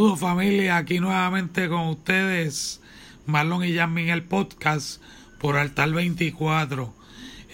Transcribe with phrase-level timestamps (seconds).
[0.00, 2.80] Saludos familia, aquí nuevamente con ustedes,
[3.26, 4.98] Marlon y Jasmine el podcast
[5.38, 6.90] por Altar 24.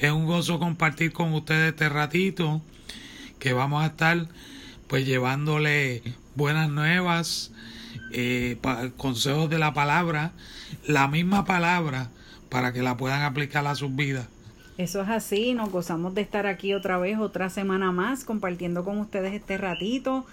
[0.00, 2.62] Es un gozo compartir con ustedes este ratito
[3.40, 4.28] que vamos a estar
[4.86, 6.04] pues llevándole
[6.36, 7.50] buenas nuevas,
[8.12, 8.58] eh,
[8.96, 10.30] consejos de la palabra,
[10.86, 12.10] la misma palabra
[12.48, 14.28] para que la puedan aplicar a sus vidas.
[14.78, 18.98] Eso es así, nos gozamos de estar aquí otra vez, otra semana más, compartiendo con
[18.98, 20.24] ustedes este ratito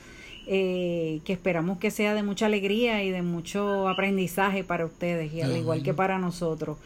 [0.48, 5.42] eh, que esperamos que sea de mucha alegría y de mucho aprendizaje para ustedes y
[5.42, 6.78] al igual que para nosotros.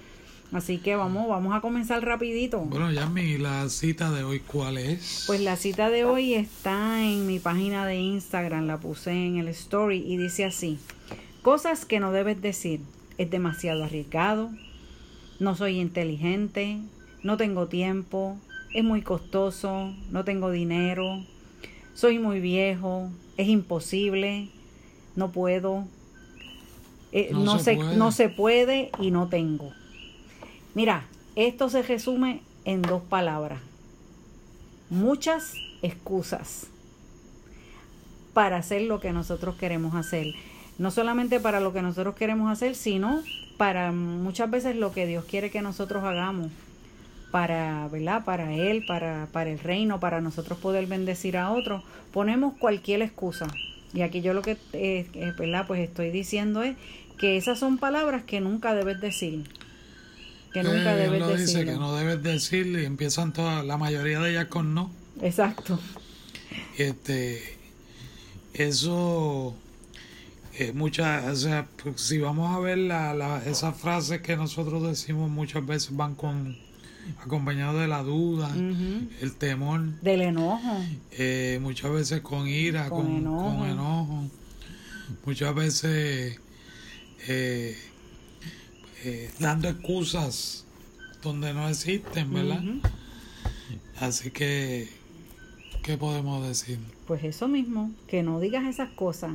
[0.54, 2.59] Así que vamos, vamos a comenzar rapidito.
[2.59, 5.26] Bueno, Yami, la cita de hoy, ¿cuál es?
[5.28, 9.50] Pues la cita de hoy está en mi página de Instagram, la puse en el
[9.50, 10.80] story y dice así,
[11.42, 12.80] cosas que no debes decir,
[13.18, 14.50] es demasiado arriesgado,
[15.40, 16.80] no soy inteligente,
[17.24, 18.38] no tengo tiempo,
[18.74, 21.26] es muy costoso, no tengo dinero,
[21.94, 24.50] soy muy viejo, es imposible,
[25.16, 25.86] no puedo,
[27.12, 29.72] eh, no, se, no se puede y no tengo.
[30.74, 33.60] Mira, esto se resume en dos palabras.
[34.90, 36.68] Muchas excusas
[38.34, 40.28] para hacer lo que nosotros queremos hacer.
[40.78, 43.24] No solamente para lo que nosotros queremos hacer, sino
[43.58, 46.52] para muchas veces lo que Dios quiere que nosotros hagamos
[47.31, 48.23] para, ¿verdad?
[48.23, 53.47] Para Él, para, para el reino, para nosotros poder bendecir a otros, ponemos cualquier excusa.
[53.94, 55.66] Y aquí yo lo que, eh, eh, ¿verdad?
[55.67, 56.75] Pues estoy diciendo es
[57.17, 59.44] que esas son palabras que nunca debes decir.
[60.53, 61.45] Que nunca eh, debes decir.
[61.47, 64.91] dice que no debes decir y empiezan todas, la mayoría de ellas con no.
[65.22, 65.79] Exacto.
[66.78, 67.41] Este,
[68.53, 69.56] eso,
[70.73, 75.29] muchas, o sea, pues, si vamos a ver la, la, esas frases que nosotros decimos
[75.29, 76.56] muchas veces van con
[77.23, 79.81] acompañado de la duda, el temor.
[80.01, 80.78] Del enojo.
[81.12, 84.25] Eh, muchas veces con ira, con, enojo.
[85.25, 86.40] Muchas veces
[87.28, 87.78] eh,
[89.03, 90.66] eh, dando excusas
[91.22, 92.63] donde no existen, ¿verdad?
[94.00, 94.90] Así que,
[95.84, 96.79] ¿qué podemos decir?
[97.07, 99.31] Pues eso mismo, que no digas esas cosas,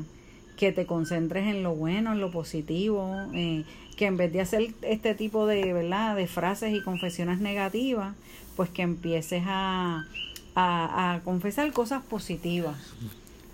[0.56, 3.64] que te concentres en lo bueno, en lo positivo, eh,
[3.96, 6.16] que en vez de hacer este tipo de, ¿verdad?
[6.16, 8.14] de frases y confesiones negativas,
[8.56, 10.06] pues que empieces a,
[10.54, 12.76] a, confesar cosas positivas.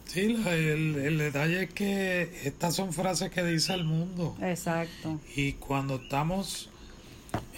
[0.06, 4.36] Sí, el, el, detalle es que estas son frases que dice el mundo.
[4.40, 5.20] Exacto.
[5.36, 6.70] Y cuando estamos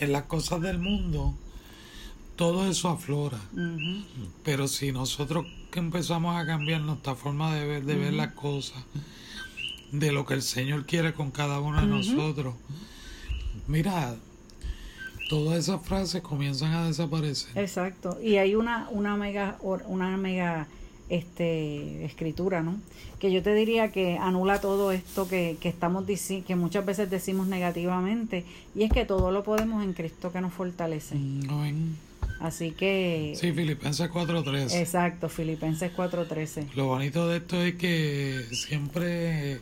[0.00, 1.34] en las cosas del mundo,
[2.36, 3.38] todo eso aflora.
[4.44, 8.82] Pero si nosotros que empezamos a cambiar nuestra forma de ver, de ver las cosas,
[9.92, 12.54] de lo que el Señor quiere con cada uno de nosotros.
[13.66, 14.16] Mira,
[15.28, 17.56] todas esas frases comienzan a desaparecer.
[17.56, 18.18] Exacto.
[18.22, 20.66] Y hay una, una mega, una mega
[21.08, 22.76] este, escritura, ¿no?
[23.18, 26.04] Que yo te diría que anula todo esto que, que estamos
[26.46, 28.44] que muchas veces decimos negativamente,
[28.74, 31.16] y es que todo lo podemos en Cristo que nos fortalece.
[32.40, 33.34] Así que...
[33.38, 34.80] Sí, Filipenses 4.13.
[34.80, 36.72] Exacto, Filipenses 4.13.
[36.74, 39.60] Lo bonito de esto es que siempre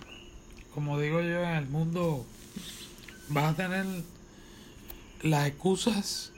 [0.79, 2.25] como digo yo, en el mundo
[3.31, 3.85] vas a tener
[5.23, 6.33] las excusas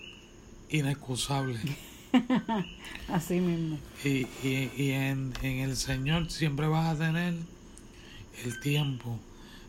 [0.71, 1.61] inexcusables.
[3.09, 3.79] Así mismo.
[4.03, 7.35] Y, y, en, el Señor siempre vas a tener
[8.43, 9.19] el tiempo,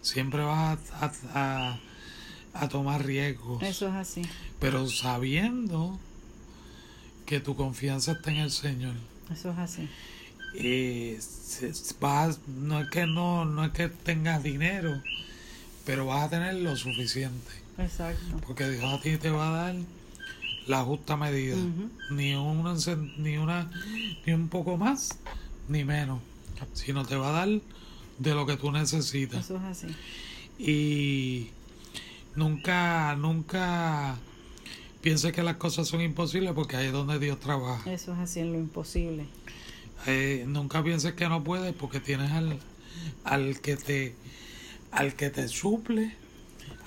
[0.02, 0.80] siempre vas
[1.34, 1.78] a,
[2.54, 3.62] a, tomar riesgos.
[3.64, 4.22] Eso es así.
[4.62, 6.00] Pero sabiendo
[7.32, 8.96] que tu confianza está en el Señor.
[9.32, 9.88] Eso es así
[12.00, 15.02] vas, no es que no, no es que tengas dinero,
[15.86, 17.52] pero vas a tener lo suficiente.
[17.78, 18.38] Exacto.
[18.46, 19.76] Porque Dios a ti te va a dar
[20.68, 21.56] la justa medida,
[22.12, 22.76] ni una,
[23.18, 23.72] ni una,
[24.26, 25.18] ni un poco más,
[25.68, 26.20] ni menos,
[26.74, 27.62] sino te va a dar
[28.20, 29.46] de lo que tú necesitas.
[29.46, 29.88] Eso es así.
[30.60, 31.50] Y
[32.36, 34.18] nunca, nunca
[35.02, 37.92] pienses que las cosas son imposibles porque ahí es donde Dios trabaja.
[37.92, 39.26] Eso es así en lo imposible.
[40.08, 42.58] Eh, nunca pienses que no puedes porque tienes al,
[43.24, 44.16] al que te
[44.92, 46.16] al que te suple,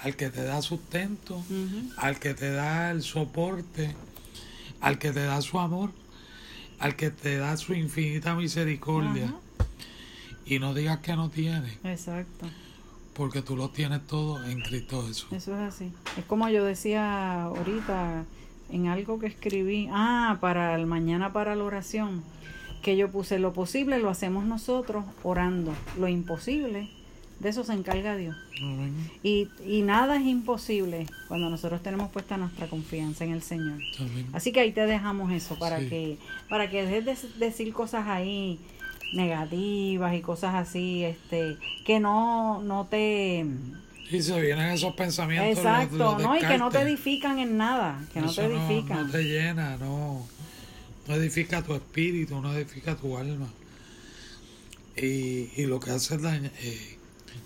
[0.03, 1.43] al que te da sustento,
[1.97, 3.95] al que te da el soporte,
[4.81, 5.91] al que te da su amor,
[6.79, 9.35] al que te da su infinita misericordia.
[10.47, 11.79] Y no digas que no tienes.
[11.85, 12.47] Exacto.
[13.15, 15.33] Porque tú lo tienes todo en Cristo Jesús.
[15.33, 15.93] Eso es así.
[16.19, 18.25] Es como yo decía ahorita
[18.71, 22.23] en algo que escribí, ah, para el mañana para la oración,
[22.83, 26.89] que yo puse lo posible lo hacemos nosotros orando, lo imposible
[27.41, 28.37] de eso se encarga Dios.
[28.63, 28.95] Amén.
[29.23, 33.81] Y, y nada es imposible cuando nosotros tenemos puesta nuestra confianza en el Señor.
[33.99, 34.27] Amén.
[34.33, 35.89] Así que ahí te dejamos eso para Sí.
[35.89, 36.19] que
[36.49, 38.59] para que dejes de decir cosas ahí
[39.13, 43.45] negativas y cosas así, este, que no no te
[44.11, 45.59] Y se vienen esos pensamientos.
[45.59, 49.07] exacto, los no y que no te edifican en nada, que no te edifican.
[49.07, 50.27] No, te llena, no.
[51.07, 53.49] No edifica tu espíritu, no edifica tu alma.
[54.97, 56.99] Y, y lo que hace es daña, eh,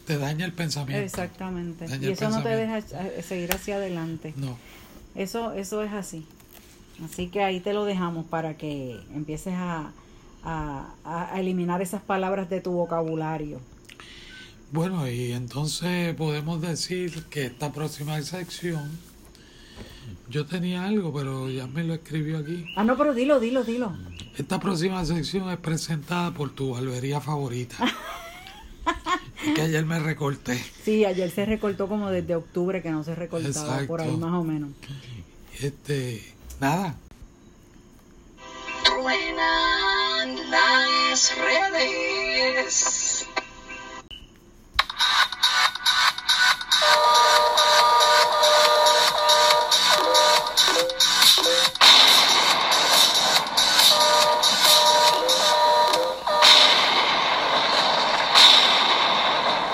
[0.06, 1.04] te daña el pensamiento.
[1.04, 1.86] Exactamente.
[1.86, 4.32] Daña Y eso no te deja eh, seguir hacia adelante.
[4.36, 4.56] No.
[5.14, 6.24] Eso, eso es así.
[7.04, 9.92] Así que ahí te lo dejamos para que empieces a,
[10.44, 13.60] a, a eliminar esas palabras de tu vocabulario.
[14.70, 18.90] Bueno, y entonces podemos decir que esta próxima sección,
[20.28, 22.66] yo tenía algo, pero ya me lo escribió aquí.
[22.76, 23.96] Ah, no, pero dilo, dilo, dilo.
[24.36, 27.76] Esta próxima sección es presentada por tu barbería favorita.
[29.42, 30.62] Es que ayer me recorté.
[30.84, 34.44] Sí, ayer se recortó como desde octubre que no se recortaba, por ahí más o
[34.44, 34.70] menos.
[35.60, 36.22] Este,
[36.60, 36.94] nada,
[40.36, 43.26] Las redes.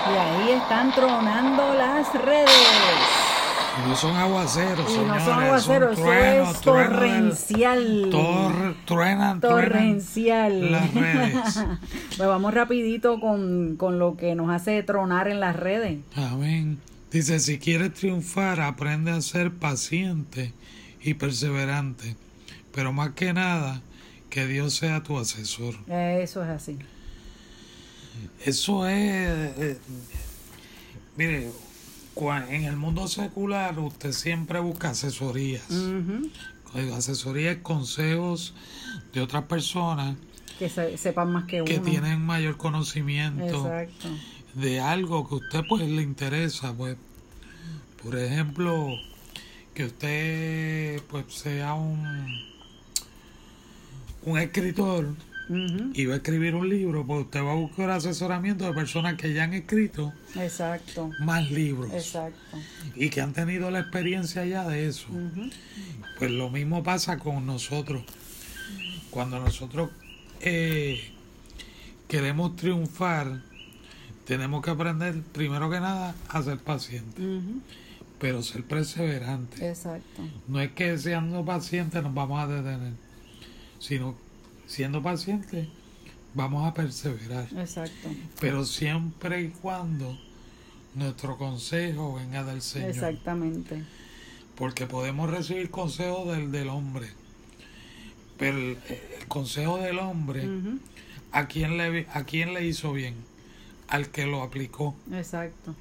[0.07, 3.24] Y ahí están tronando las redes.
[3.85, 8.09] Y no son aguaceros, Y no señores, son aguaceros, eso es torrencial.
[8.11, 10.71] Tor- truenan, torrencial.
[10.73, 11.35] las redes.
[12.17, 15.99] pues vamos rapidito con, con lo que nos hace tronar en las redes.
[16.17, 16.79] Amén.
[17.11, 20.53] Dice, si quieres triunfar, aprende a ser paciente
[21.03, 22.17] y perseverante.
[22.73, 23.83] Pero más que nada,
[24.31, 25.75] que Dios sea tu asesor.
[25.89, 26.79] Eso es así.
[28.45, 28.97] Eso es...
[29.59, 29.79] eh,
[31.17, 31.51] mire,
[32.17, 35.69] en el mundo secular usted siempre busca asesorías.
[35.71, 36.31] Ujú.
[36.75, 38.55] Oiga, Asesorías, consejos
[39.13, 40.17] de otras personas
[40.59, 41.65] Que se- sepan más que uno.
[41.71, 43.45] que tienen mayor conocimiento.
[43.69, 44.09] Exacto.
[44.55, 46.97] de algo que a usted pues le interesa, pues
[48.03, 48.89] por ejemplo,
[49.75, 52.05] que usted pues sea un
[54.27, 55.15] un escritor
[55.49, 59.35] Y va a escribir un libro, pues usted va a buscar asesoramiento de personas que
[59.35, 61.11] ya han escrito Exacto.
[61.21, 62.59] más libros Exacto.
[62.95, 65.09] y que han tenido la experiencia ya de eso.
[66.19, 68.05] Pues lo mismo pasa con nosotros.
[69.11, 69.91] Cuando nosotros
[70.41, 71.13] eh,
[72.09, 73.43] queremos triunfar,
[74.27, 77.23] tenemos que aprender primero que nada a ser pacientes,
[78.19, 79.61] pero ser perseverantes.
[79.61, 80.23] Exacto.
[80.49, 82.95] No es que siendo pacientes nos vamos a detener,
[83.79, 84.17] sino
[84.67, 85.69] siendo pacientes
[86.35, 87.49] vamos a perseverar.
[87.57, 88.09] Exacto.
[88.41, 90.19] Pero siempre y cuando
[90.95, 92.91] nuestro consejo venga del Señor.
[92.91, 93.83] Exactamente.
[94.57, 97.09] Porque podemos recibir consejos del, del hombre.
[98.39, 98.79] Pero el,
[99.21, 100.49] el consejo del hombre.
[101.35, 103.15] ¿a quién, le, ¿a quién le hizo bien?
[103.89, 104.95] Al que lo aplicó.
[105.13, 105.75] Exacto.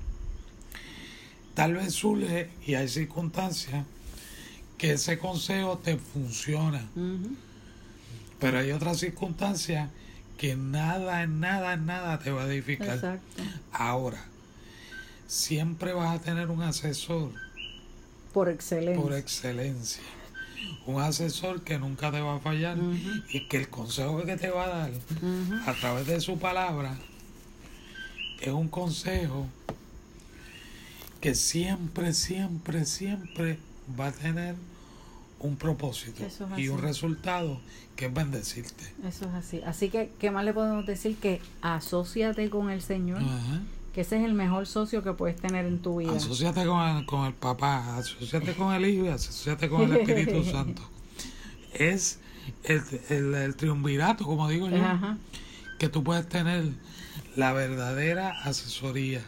[1.53, 3.85] Tal vez surge y hay circunstancias
[4.77, 6.83] que ese consejo te funciona.
[8.43, 9.89] Pero hay otras circunstancias
[10.37, 12.95] que nada, en nada, en nada te va a edificar.
[12.95, 13.41] Exacto.
[13.71, 14.21] Ahora,
[15.27, 17.31] siempre vas a tener un asesor
[18.33, 19.01] Por excelencia.
[19.01, 20.03] por excelencia.
[20.85, 22.77] Un asesor que nunca te va a fallar
[23.29, 24.91] y que el consejo que te va a dar
[25.65, 26.97] a través de su palabra
[28.41, 29.47] es un consejo
[31.21, 33.57] que siempre, siempre, siempre
[33.97, 34.55] va a tener
[35.43, 37.59] un propósito es y un resultado
[37.95, 38.83] que es bendecirte.
[39.07, 39.61] Eso es así.
[39.65, 41.17] Así que, ¿qué más le podemos decir?
[41.17, 43.61] Que asóciate con el Señor, Ajá.
[43.93, 46.13] que ese es el mejor socio que puedes tener en tu vida.
[46.15, 50.43] Asociate con el, con el papá, asociate con el hijo y asociate con el Espíritu
[50.51, 50.81] Santo.
[51.73, 52.19] Es
[52.63, 55.17] el, el, el triunvirato, como digo yo, Ajá.
[55.77, 56.63] que tú puedes tener
[57.35, 59.21] la verdadera asesoría,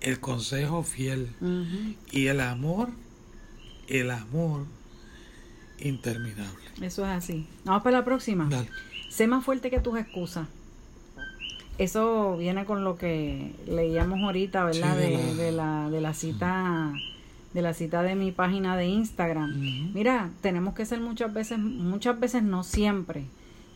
[0.00, 1.30] el consejo fiel
[2.10, 2.88] y el amor,
[3.88, 4.64] el amor
[5.80, 6.58] interminable.
[6.80, 7.46] Eso es así.
[7.64, 8.46] Vamos para la próxima.
[8.48, 8.68] Dale.
[9.08, 10.46] Sé más fuerte que tus excusas.
[11.78, 14.94] Eso viene con lo que leíamos ahorita, ¿verdad?
[14.96, 16.92] Sí, de de, la- de la, de la cita
[17.54, 19.92] de la cita de mi página de Instagram.
[19.92, 23.24] Mira, tenemos que ser muchas veces, muchas veces no siempre,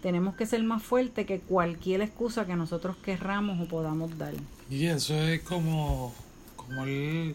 [0.00, 4.32] tenemos que ser más fuertes que cualquier excusa que nosotros querramos o podamos dar.
[4.70, 6.14] Y eso es como,
[6.54, 7.34] como el, el,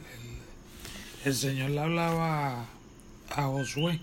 [1.25, 2.63] el Señor le hablaba
[3.35, 3.99] a Josué,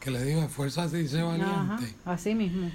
[0.00, 1.94] Que le dijo, esfuérzate y sé Ajá, valiente.
[2.04, 2.70] así mismo,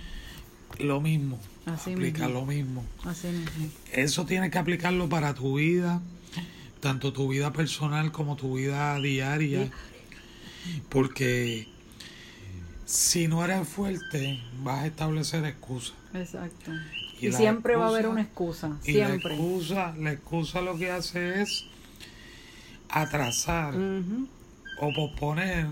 [0.79, 2.39] Lo mismo, Así aplica mismo.
[2.41, 2.85] lo mismo.
[3.05, 3.69] así mismo.
[3.91, 6.01] Eso tienes que aplicarlo para tu vida,
[6.79, 9.69] tanto tu vida personal como tu vida diaria.
[10.89, 11.67] Porque
[12.85, 15.93] si no eres fuerte, vas a establecer excusas.
[16.13, 16.71] Exacto.
[17.19, 19.35] Y siempre va a haber una excusa, Y la siempre.
[19.35, 21.65] excusa, la excusa lo que hace es
[22.89, 23.75] atrasar
[24.79, 25.67] o posponer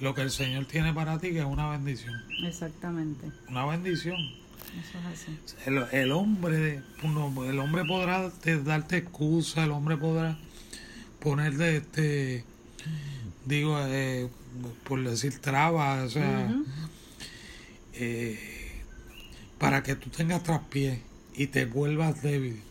[0.00, 2.14] lo que el Señor tiene para ti, que es una bendición.
[2.44, 4.16] Exactamente, Una bendición.
[4.78, 5.38] eso es así.
[5.66, 10.38] El, el hombre, uno- el hombre podrá te- darte excusa, el hombre podrá
[11.20, 12.44] ponerte, este,
[13.44, 14.28] digo, eh,
[14.84, 16.54] por decir trabas, o sea,
[17.94, 18.38] eh,
[19.58, 21.02] para que tú tengas traspié
[21.34, 22.62] y te vuelvas débil.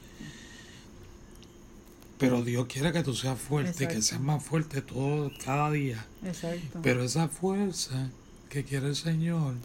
[2.20, 4.02] Pero Dios quiere que tú seas fuerte, que Exacto.
[4.04, 6.06] seas más fuerte todo, cada día.
[6.24, 6.80] Exacto.
[6.84, 8.10] Pero esa fuerza
[8.50, 9.56] que quiere el Señor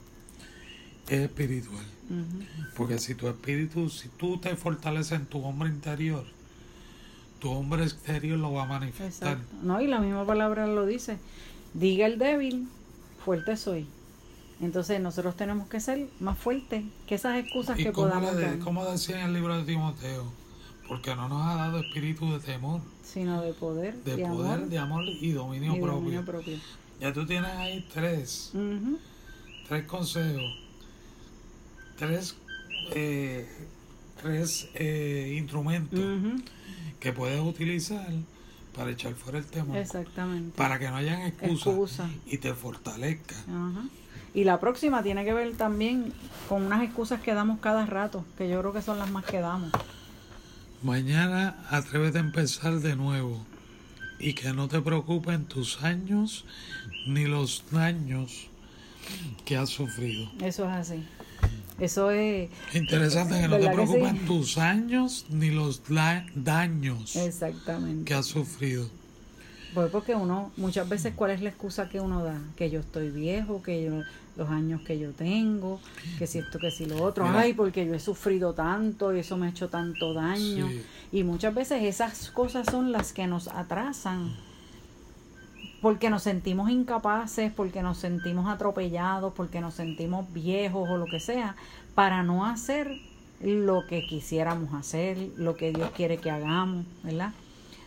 [1.08, 1.84] es espiritual.
[2.76, 6.24] Porque si tu espíritu, si tú te fortaleces en tu hombre interior,
[7.40, 9.32] tu hombre exterior lo va a manifestar.
[9.38, 9.56] Exacto.
[9.62, 11.18] No, y la misma palabra lo dice.
[11.74, 12.68] Diga el débil,
[13.24, 13.86] fuerte soy.
[14.60, 18.58] Entonces nosotros tenemos que ser más fuertes que esas excusas ¿Y que podamos de- dar,
[18.60, 20.32] cómo decía en el libro de Timoteo?
[20.88, 24.68] Porque no nos ha dado espíritu de temor, sino de poder, de, de, poder, amor
[24.68, 25.94] de amor y dominio y propio.
[25.94, 26.58] dominio propio.
[27.00, 28.52] Ya tú tienes ahí tres,
[29.68, 30.58] tres consejos,
[31.96, 32.36] tres,
[32.94, 33.48] eh,
[34.22, 36.00] tres eh, instrumentos
[37.00, 38.06] que puedes utilizar
[38.74, 39.76] para echar fuera el temor.
[39.76, 40.56] Exactamente.
[40.56, 42.10] Para que no hayan excusas Excusa.
[42.26, 43.36] y te fortalezca.
[44.34, 46.12] Y la próxima tiene que ver también
[46.48, 49.40] con unas excusas que damos cada rato, que yo creo que son las más que
[49.40, 49.70] damos.
[50.84, 53.42] Mañana atrévete a empezar de nuevo
[54.18, 56.44] y que no te preocupen tus años
[57.06, 58.48] ni los daños
[59.46, 60.30] que has sufrido.
[60.42, 61.02] Eso es así.
[61.78, 64.26] Eso es Interesante que no te ¿Verdad que preocupen sí?
[64.26, 65.80] tus años ni los
[66.34, 68.04] daños exactamente.
[68.04, 68.86] que has sufrido.
[69.74, 72.38] Pues porque uno, muchas veces, ¿cuál es la excusa que uno da?
[72.54, 74.02] Que yo estoy viejo, que yo,
[74.36, 75.80] los años que yo tengo,
[76.16, 77.26] que si esto, que si lo otro.
[77.26, 77.40] Mira.
[77.40, 80.68] Ay, porque yo he sufrido tanto y eso me ha hecho tanto daño.
[80.68, 80.84] Sí.
[81.10, 84.32] Y muchas veces esas cosas son las que nos atrasan.
[85.82, 91.18] Porque nos sentimos incapaces, porque nos sentimos atropellados, porque nos sentimos viejos o lo que
[91.18, 91.56] sea,
[91.96, 93.00] para no hacer
[93.40, 97.32] lo que quisiéramos hacer, lo que Dios quiere que hagamos, ¿verdad?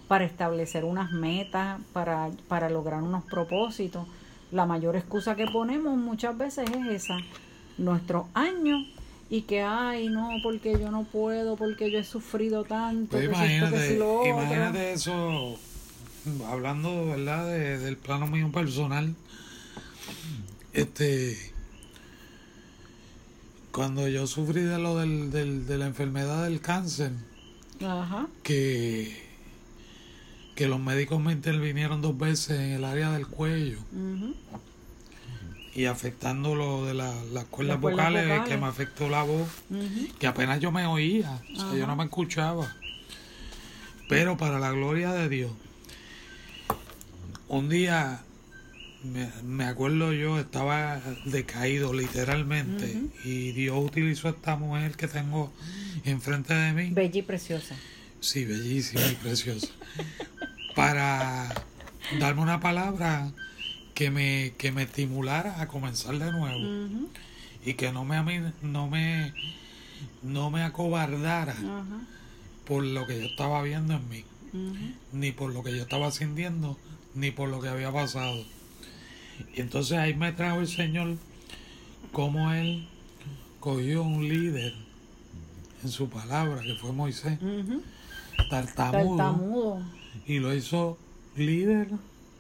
[0.08, 4.08] Para establecer unas metas, para, para lograr unos propósitos.
[4.52, 7.18] La mayor excusa que ponemos muchas veces es esa,
[7.78, 8.86] nuestros años
[9.30, 13.30] y que, ay, no, porque yo no puedo, porque yo he sufrido tanto, Pues que
[13.30, 14.30] que imagínate, si lo otro.
[14.30, 15.60] imagínate eso,
[16.48, 17.46] hablando ¿verdad?
[17.48, 19.14] De- del plano mío personal.
[20.72, 21.38] Este,
[23.74, 27.12] cuando yo sufrí de lo del, del- de la enfermedad del cáncer,
[27.86, 29.27] Ajá, que,
[30.58, 33.78] que los médicos me intervinieron dos veces en el área del cuello
[35.76, 38.50] y afectando lo de la- las cuerdas Las vocales, vocales.
[38.50, 39.48] que me afectó la voz.
[40.20, 42.76] que apenas yo me oía, o sea, yo no me escuchaba.
[44.10, 45.52] Pero para la gloria de Dios,
[47.50, 48.22] un día,
[49.04, 55.54] me, me acuerdo yo, estaba decaído literalmente, y Dios utilizó a esta mujer que tengo
[56.04, 57.76] enfrente de mí, Bella y preciosa.
[58.20, 59.68] sí, bellísima y preciosa,
[60.78, 61.50] para
[62.20, 63.32] darme una palabra
[63.96, 66.88] que me, que me estimulara a comenzar de nuevo
[67.66, 69.34] y que no me, no me,
[70.22, 71.56] no me acobardara
[72.68, 74.24] por lo que yo estaba viendo en mí,
[75.14, 76.78] ni por lo que yo estaba sintiendo,
[77.16, 78.46] ni por lo que había pasado.
[79.56, 81.18] Y entonces ahí me trajo el Señor
[82.12, 82.88] como Él
[83.60, 84.76] cogió un líder
[85.84, 87.40] en su palabra, que fue Moisés,
[88.52, 90.98] tartamudo, Tartamudo y lo hizo
[91.36, 91.90] líder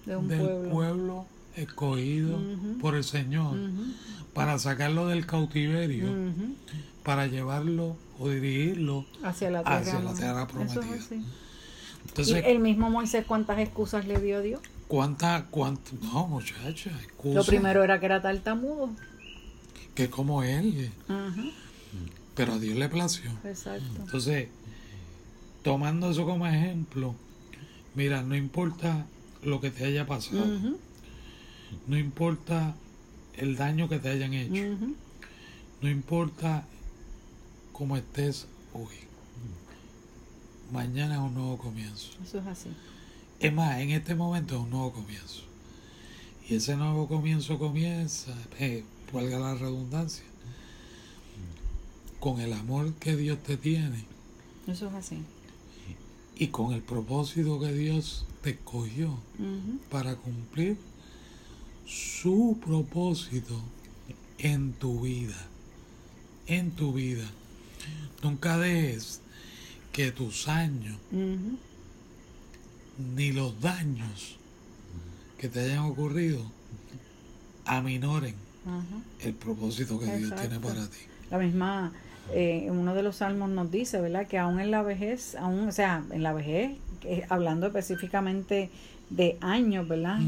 [0.05, 0.69] de un del pueblo.
[0.71, 2.39] pueblo, escogido
[2.81, 3.57] por el Señor
[4.33, 6.07] para sacarlo del cautiverio.
[7.03, 9.77] para llevarlo o dirigirlo Hacia la tierra.
[9.79, 11.21] hacia la tierra es prometida.
[12.07, 14.61] Entonces, y el mismo Moisés, ¿cuántas excusas le dio Dios?
[14.87, 18.89] ¿cuánta, cuánta, no muchacha, excusa, Lo primero era que era tartamudo.
[19.95, 20.91] que como él,
[22.35, 23.29] pero a Dios le plació.
[23.43, 23.85] exacto.
[23.99, 24.47] Entonces,
[25.63, 27.15] tomando eso como ejemplo,
[27.97, 29.07] mira, no importa
[29.43, 30.45] lo que te haya pasado,
[31.87, 32.75] no importa
[33.35, 34.77] el daño que te hayan hecho.
[35.81, 36.63] No importa
[37.73, 38.95] cómo estés hoy.
[40.71, 42.11] Mañana es un nuevo comienzo.
[42.23, 42.69] Eso es así.
[43.39, 45.41] Es más, en este momento es un nuevo comienzo.
[46.47, 50.23] Y ese nuevo comienzo comienza, eh, valga la redundancia,
[52.19, 54.05] con el amor que Dios te tiene
[54.67, 55.23] Eso es así.
[56.39, 59.17] Y con el propósito que Dios te escogió
[59.89, 60.77] para cumplir
[61.85, 63.59] su propósito
[64.37, 65.47] en tu vida.
[66.45, 67.25] En tu vida.
[68.21, 69.21] Nunca dejes
[69.91, 70.97] que tus años
[73.15, 74.37] ni los daños
[75.37, 76.51] que te hayan ocurrido
[77.65, 78.35] aminoren
[79.21, 80.97] el propósito que Dios tiene para ti.
[81.31, 81.91] La misma,
[82.33, 84.27] eh, uno de los salmos nos dice, ¿verdad?
[84.27, 86.71] Que aún en la vejez, aún, o sea, en la vejez,
[87.03, 88.69] eh, hablando específicamente
[89.09, 90.19] de años, ¿verdad?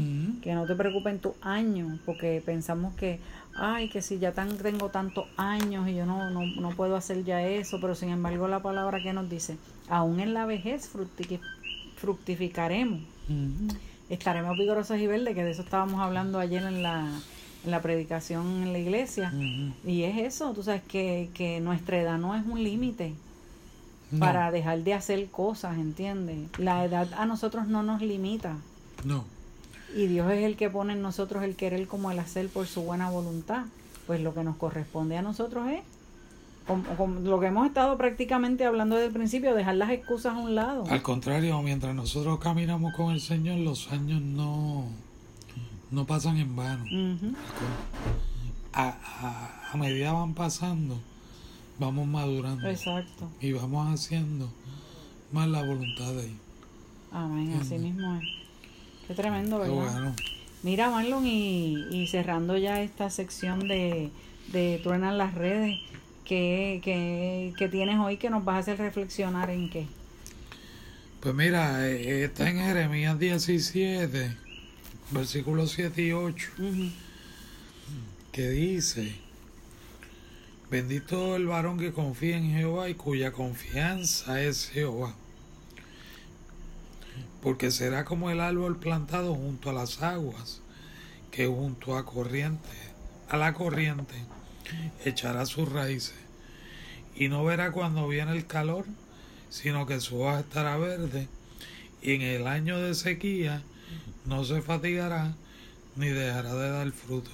[0.42, 3.18] Que no te preocupen tus años, porque pensamos que,
[3.54, 7.22] ay, que si ya tan, tengo tantos años y yo no, no, no puedo hacer
[7.24, 11.40] ya eso, pero sin embargo la palabra que nos dice, aún en la vejez fructi-
[11.96, 13.00] fructificaremos,
[14.08, 17.06] estaremos vigorosos y verdes, que de eso estábamos hablando ayer en la,
[17.64, 19.32] en la predicación en la iglesia.
[19.84, 23.14] Y es eso, tú sabes que, que nuestra edad no es un límite
[24.10, 26.38] No, para dejar de hacer cosas, ¿entiendes?
[26.58, 28.56] La edad a nosotros no nos limita
[29.04, 29.24] no.
[29.94, 32.82] y Dios es el que pone en nosotros el querer como el hacer por su
[32.82, 33.64] buena voluntad.
[34.06, 35.82] Pues lo que nos corresponde a nosotros es,
[36.66, 40.38] como, como lo que hemos estado prácticamente hablando desde el principio, dejar las excusas a
[40.38, 40.84] un lado.
[40.88, 44.86] Al contrario, mientras nosotros caminamos con el Señor, los años no,
[45.90, 46.84] no pasan en vano.
[48.72, 51.00] A, a- a medida van pasando,
[51.78, 53.28] vamos madurando Exacto.
[53.40, 54.50] y vamos haciendo
[55.32, 56.36] más la voluntad de Él.
[57.12, 58.02] Amén, así Entiendo.
[58.02, 58.28] mismo es.
[59.08, 59.92] Qué tremendo, Qué ¿verdad?
[59.92, 60.14] bueno.
[60.62, 64.10] Mira, Marlon, y, y cerrando ya esta sección de,
[64.52, 65.78] de Truenan las redes,
[66.24, 69.86] ¿qué, qué, qué tienes hoy que nos vas a hacer reflexionar en qué?
[71.20, 74.36] Pues mira, eh, está en Jeremías 17,
[75.10, 76.90] versículos 7 y 8, Ujú.
[78.32, 79.14] que dice,
[80.70, 85.14] bendito el varón que confía en Jehová y cuya confianza es Jehová,
[87.42, 90.60] porque será como el árbol plantado junto a las aguas,
[91.30, 92.68] que junto a corriente,
[93.28, 94.14] a la corriente,
[95.04, 96.14] echará sus raíces,
[97.16, 98.84] y no verá cuando viene el calor,
[99.48, 101.26] sino que su hoja estará verde,
[102.02, 103.62] y en el año de sequía
[104.26, 105.34] no se fatigará
[105.96, 107.30] ni dejará de dar fruto.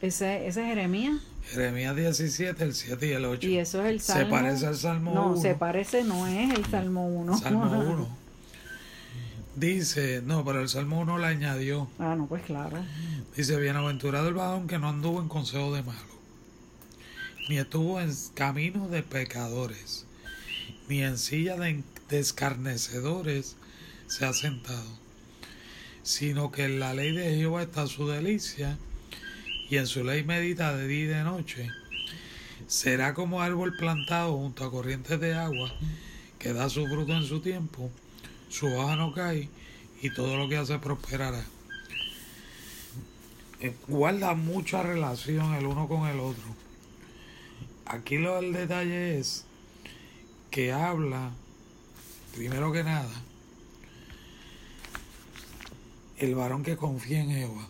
[0.00, 1.20] Ese, ese es Jeremías.
[1.50, 3.46] Jeremías 17, el 7 y el 8.
[3.48, 4.30] Y eso es el Se Salmo.
[4.30, 5.40] parece al Salmo No, 1.
[5.42, 7.38] se parece, no es el Salmo 1.
[7.38, 8.08] Salmo 1.
[9.54, 11.88] Dice, no, pero el Salmo 1 le añadió.
[11.98, 12.76] ah, no, pues claro.
[13.36, 15.98] Dice, bienaventurado el varón que no anduvo en consejo de malo,
[17.48, 20.04] ni estuvo en camino de pecadores,
[20.88, 23.56] ni en silla de, de escarnecedores
[24.08, 24.84] se ha sentado,
[26.06, 28.78] sino que en la ley de Jehová está su delicia,
[29.68, 31.68] y en su ley medita de día y de noche.
[32.68, 35.74] Será como árbol plantado junto a corrientes de agua,
[36.38, 37.90] que da su fruto en su tiempo,
[38.48, 39.48] su hoja no cae,
[40.00, 41.44] y todo lo que hace prosperará
[43.58, 46.44] eh, guarda mucha relación el uno con el otro.
[47.84, 49.44] Aquí lo del detalle es
[50.52, 51.32] que habla,
[52.32, 53.10] primero que nada,
[56.18, 57.68] el varón que confía en Jehová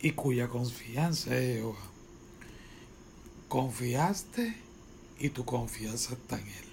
[0.00, 1.78] y cuya confianza es Jehová.
[3.48, 4.56] Confiaste
[5.18, 6.64] y tu confianza está en Él.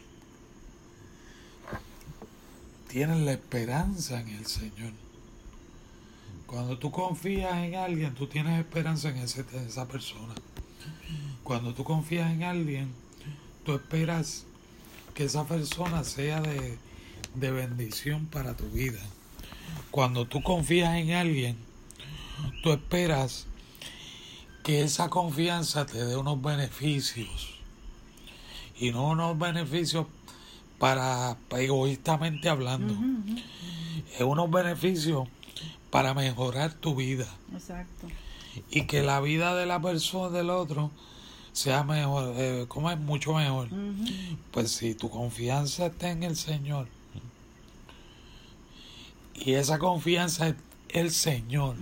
[2.87, 4.93] Tienes la esperanza en el Señor.
[6.47, 10.33] Cuando tú confías en alguien, tú tienes esperanza en esa persona.
[11.43, 12.91] Cuando tú confías en alguien,
[13.63, 14.45] tú esperas
[15.13, 16.79] que esa persona sea de,
[17.35, 18.99] de bendición para tu vida.
[19.91, 21.57] Cuando tú confías en alguien,
[22.63, 23.47] tú esperas
[24.63, 27.55] que esa confianza te dé unos beneficios.
[28.79, 30.05] Y no unos beneficios
[30.77, 32.95] para egoístamente hablando.
[34.17, 35.27] Es unos beneficios
[35.89, 38.07] para mejorar tu vida Exacto.
[38.69, 40.91] y que la vida de la persona del otro
[41.51, 43.69] sea mejor, eh, como es mucho mejor.
[44.51, 46.87] Pues si tu confianza está en el Señor
[49.39, 50.56] y esa confianza es
[50.89, 51.75] el Señor.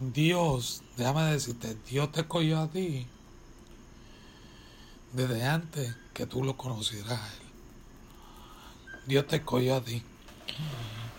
[0.00, 3.06] Dios, déjame decirte, Dios te escogió a ti
[5.12, 7.48] desde antes que tú lo conocieras a Él.
[9.06, 10.02] Dios te escogió a ti.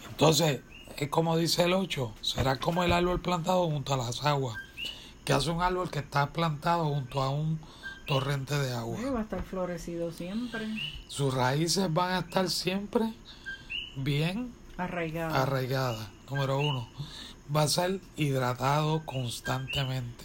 [0.10, 0.62] Entonces,
[0.98, 4.58] es como dice el 8, será como el árbol plantado junto a las aguas,
[5.26, 7.60] ¿Qué hace un árbol que está plantado junto a un
[8.08, 8.98] torrente de agua?
[8.98, 10.68] Ay, va a estar florecido siempre,
[11.08, 13.14] Sus raíces van a estar siempre
[13.96, 14.52] bien
[14.84, 15.36] arraigado.
[15.36, 16.08] arraigadas.
[16.30, 16.88] Número uno,
[17.56, 20.24] va a ser hidratado constantemente,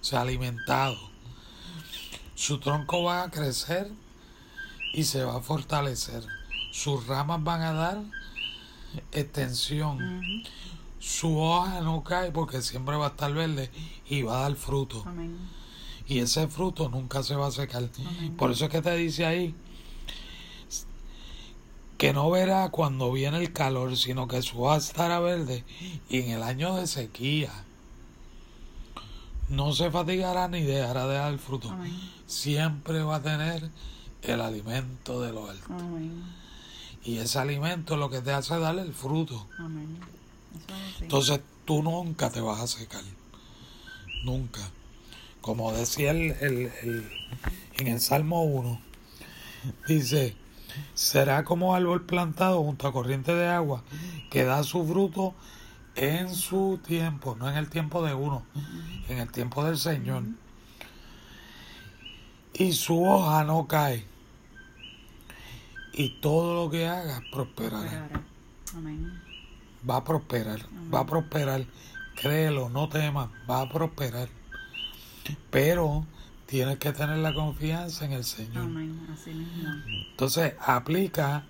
[0.00, 0.96] o sea, alimentado.
[2.34, 3.90] Su tronco va a crecer
[4.92, 6.24] y se va a fortalecer.
[6.72, 8.02] Sus ramas van a dar
[9.12, 10.22] extensión.
[10.98, 13.70] Su hoja no cae porque siempre va a estar verde
[14.08, 15.04] y va a dar fruto.
[15.06, 15.36] Amén.
[16.06, 17.88] Y ese fruto nunca se va a secar.
[17.98, 18.36] Amén.
[18.36, 19.54] Por eso es que te dice ahí
[22.04, 25.64] que no verá cuando viene el calor, sino que su hoja estará verde
[26.10, 27.50] y en el año de sequía
[29.48, 31.70] no se fatigará ni dejará de dar fruto.
[31.70, 31.98] Amén.
[32.26, 33.70] Siempre va a tener
[34.20, 35.64] el alimento de lo alto.
[35.70, 36.22] Amén.
[37.06, 39.46] Y ese alimento lo que te hace darle el fruto.
[39.58, 39.98] Amén.
[40.96, 41.00] Es.
[41.04, 43.00] Entonces tú nunca te vas a secar.
[44.24, 44.60] Nunca.
[45.40, 47.10] Como decía el, el- el-
[47.78, 48.78] en el Salmo 1,
[49.88, 50.36] dice,
[50.94, 53.82] será como árbol plantado junto a corriente de agua
[54.30, 55.34] que da su fruto
[55.96, 58.42] en su tiempo, no en el tiempo de uno,
[59.08, 60.24] en el tiempo del Señor.
[62.52, 64.06] Y su hoja no cae.
[65.92, 68.08] Y todo lo que haga prosperará
[69.88, 70.60] va a prosperar,
[70.92, 71.64] va a prosperar,
[72.16, 74.28] créelo, no temas, va a prosperar.
[75.50, 76.06] Pero
[76.54, 78.62] tienes que tener la confianza en el Señor.
[78.62, 79.08] Amén.
[79.12, 79.74] Así mismo.
[79.88, 81.46] Entonces, aplica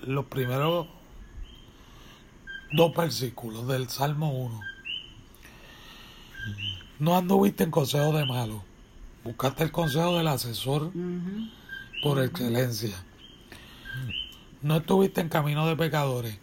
[0.00, 0.86] los primeros
[2.72, 4.60] dos versículos del Salmo 1.
[7.00, 8.64] No anduviste en consejo de malo,
[9.24, 10.90] buscaste el consejo del asesor
[12.02, 12.96] por excelencia.
[14.62, 16.38] No estuviste en camino de pecadores.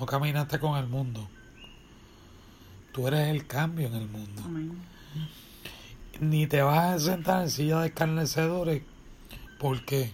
[0.00, 1.28] No caminaste con el mundo.
[2.90, 4.42] Tú eres el cambio en el mundo.
[4.44, 4.90] Amén.
[6.20, 8.82] Ni te vas a sentar en silla de escarnecedores.
[9.58, 10.12] porque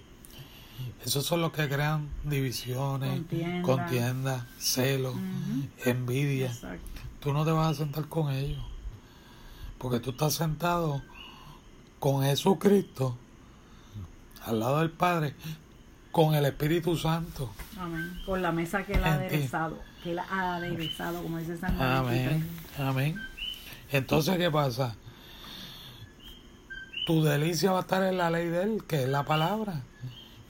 [1.04, 3.62] Esos son los que crean divisiones, Contienda.
[3.62, 5.68] contiendas, celos, Ujú.
[5.88, 6.46] envidia.
[6.46, 7.00] Exacto.
[7.20, 8.62] Tú no te vas a sentar con ellos.
[9.78, 11.00] Porque tú estás sentado
[12.00, 13.16] con Jesucristo
[14.44, 15.34] al lado del Padre,
[16.10, 17.52] con el Espíritu Santo.
[17.78, 18.20] Amén.
[18.26, 19.78] Con la mesa que él ha aderezado.
[20.02, 22.32] Que él ha aderezado, como dice San Juan 23.
[22.78, 22.88] Amén.
[22.88, 23.20] Amén.
[23.92, 24.96] Entonces, ¿qué pasa?
[27.06, 29.82] Tu delicia va a estar en la ley de Él, que es la palabra.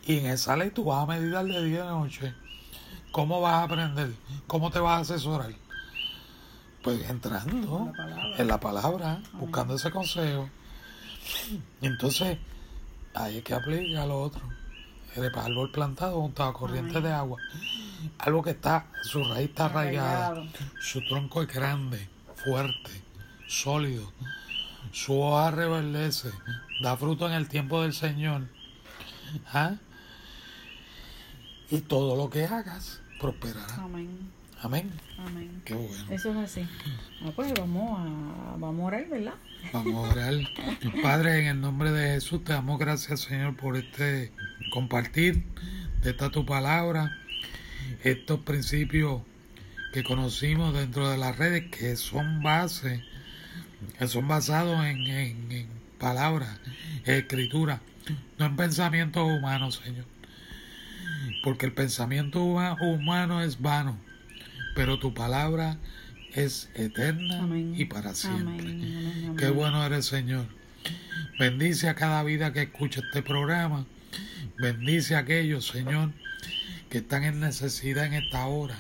[0.07, 2.35] Y en esa ley tú vas a meditar de día y de noche.
[3.13, 4.15] ¿Cómo vas a aprender?
[4.47, 5.51] ¿Cómo te vas a asesorar?
[6.83, 8.37] Pues entrando En la palabra.
[8.39, 10.49] en la palabra, buscando ese consejo.
[11.83, 12.39] Entonces,
[13.15, 14.43] ahí es que aplica lo otro.
[15.15, 17.39] El árbol plantado junto a corriente de agua.
[18.19, 20.43] Algo que está, su raíz está arraigada.
[20.81, 23.03] Su tronco es grande, fuerte,
[23.47, 24.11] sólido.
[24.93, 26.31] Su hoja reverdece,
[26.81, 28.49] da fruto en el tiempo del Señor.
[29.53, 29.75] ¿Ah?
[31.71, 33.75] Y todo lo que hagas prosperará.
[33.77, 34.31] Amén.
[34.63, 34.91] Amén.
[35.19, 35.63] Amén.
[35.65, 36.05] Qué bueno.
[36.11, 36.69] Eso es así.
[37.23, 39.35] Ah, pues vamos a, vamos a orar, ¿verdad?
[39.73, 40.35] Vamos a orar.
[41.03, 44.33] Padre, en el nombre de Jesús, te damos gracias, Señor, por este
[44.73, 45.45] compartir
[46.03, 47.19] de esta tu palabra,
[48.03, 49.23] estos principios
[49.93, 53.03] que conocimos dentro de las redes, que son bases,
[53.99, 55.67] que son basados en, en, en
[55.99, 56.59] palabras,
[57.05, 57.81] escritura,
[58.39, 60.05] no en pensamientos humanos, Señor.
[61.43, 63.99] Porque el pensamiento huma- humano es vano,
[64.75, 65.79] pero tu palabra
[66.35, 67.75] es eterna Amén.
[67.77, 68.69] y para siempre.
[68.71, 69.37] Amén.
[69.39, 70.47] Qué bueno eres, Señor.
[71.39, 73.87] Bendice a cada vida que escucha este programa.
[74.59, 76.13] Bendice a aquellos, Señor,
[76.91, 78.77] que están en necesidad en esta hora.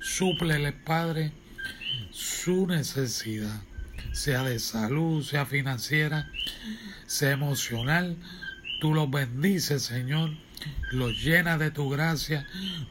[0.00, 1.32] Súplele, Padre,
[2.10, 3.60] su necesidad,
[4.12, 6.30] sea de salud, sea financiera,
[7.06, 8.16] sea emocional.
[8.80, 10.30] Tú los bendices, Señor.
[10.92, 12.46] Los llenas de tu gracia.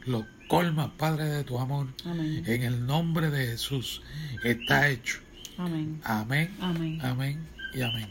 [0.06, 1.88] Los colmas, Padre, de tu amor.
[2.04, 2.42] Amén.
[2.46, 4.02] En el nombre de Jesús
[4.42, 5.20] está hecho.
[5.56, 6.00] Amén.
[6.04, 7.00] Amén, Amén.
[7.02, 8.08] amén y amén.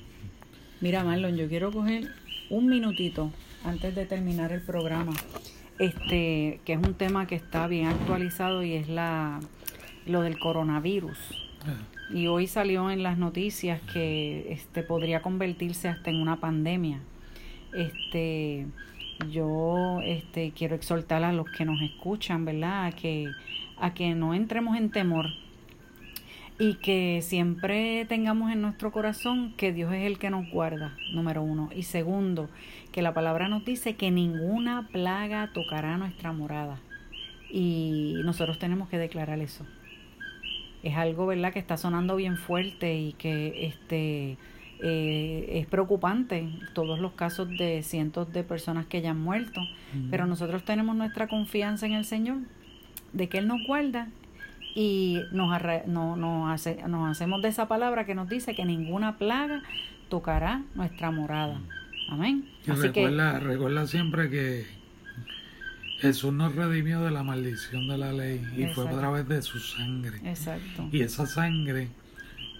[0.81, 2.11] Mira, Marlon, yo quiero coger
[2.49, 3.31] un minutito
[3.63, 5.13] antes de terminar el programa.
[5.79, 9.39] Este, que es un tema que está bien actualizado y es la
[10.07, 11.17] lo del coronavirus.
[12.09, 16.99] Y hoy salió en las noticias que este podría convertirse hasta en una pandemia.
[17.73, 18.65] Este,
[19.29, 22.85] yo este quiero exhortar a los que nos escuchan, ¿verdad?
[22.85, 23.27] A que
[23.79, 25.27] a que no entremos en temor
[26.59, 31.43] y que siempre tengamos en nuestro corazón que Dios es el que nos guarda, número
[31.43, 31.69] uno.
[31.75, 32.49] Y segundo,
[32.91, 36.79] que la palabra nos dice que ninguna plaga tocará nuestra morada.
[37.51, 39.65] Y nosotros tenemos que declarar eso.
[40.87, 44.37] Es algo, ¿verdad?, que está sonando bien fuerte y que este
[44.79, 49.61] eh, es preocupante todos los casos de cientos de personas que ya han muerto,
[50.11, 52.37] pero nosotros tenemos nuestra confianza en el Señor,
[53.13, 54.09] de que Él nos guarda
[54.75, 55.49] y nos,
[55.87, 59.63] no, nos, hace, nos hacemos de esa palabra que nos dice que ninguna plaga
[60.09, 61.59] tocará nuestra morada.
[62.09, 62.47] Amén.
[62.67, 64.65] Así recuerda, que, recuerda siempre que
[65.99, 69.59] Jesús nos redimió de la maldición de la ley y fue a través de su
[69.59, 70.19] sangre.
[70.23, 70.87] Exacto.
[70.91, 71.89] Y esa sangre,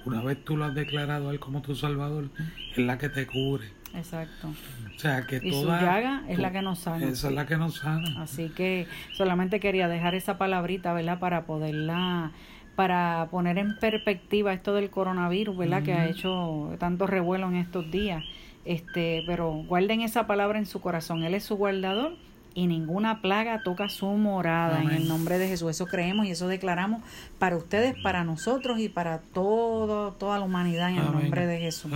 [0.05, 2.29] una vez tú lo has declarado a Él como tu Salvador,
[2.71, 3.67] es la que te cubre.
[3.95, 4.49] Exacto.
[4.95, 7.05] O sea, que y su llaga es la que nos sana.
[7.07, 8.21] Esa es la que nos sana.
[8.21, 11.19] Así que solamente quería dejar esa palabrita, ¿verdad?
[11.19, 12.31] Para poderla
[12.75, 15.81] para poner en perspectiva esto del coronavirus, ¿verdad?
[15.81, 18.23] Que ha hecho tanto revuelo en estos días.
[18.65, 21.23] Este, pero guarden esa palabra en su corazón.
[21.23, 22.15] Él es su guardador
[22.57, 24.81] y ninguna plaga toca su morada.
[24.81, 25.69] En el nombre de Jesús.
[25.69, 27.03] Eso creemos y eso declaramos
[27.37, 31.91] para ustedes, para nosotros y para todo, toda la humanidad en el nombre de Jesús.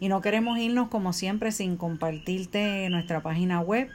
[0.00, 3.90] Y no queremos irnos como siempre sin compartirte nuestra página web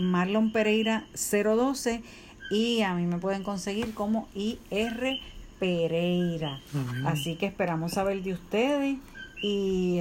[0.00, 2.02] Marlon Pereira 012
[2.50, 5.18] y a mí me pueden conseguir como IR
[5.58, 6.60] Pereira.
[7.04, 8.98] Así que esperamos saber de ustedes
[9.42, 10.00] y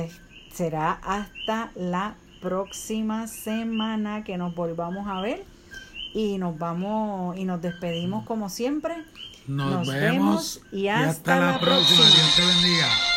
[0.51, 5.43] será hasta la próxima semana que nos volvamos a ver
[6.13, 8.95] y nos vamos y nos despedimos como siempre
[9.47, 11.97] nos, vemos, y hasta, la, próxima.
[11.97, 12.15] próxima.
[12.15, 13.10] Dios te bendiga.